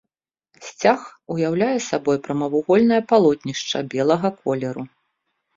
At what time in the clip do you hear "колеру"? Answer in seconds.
4.41-4.83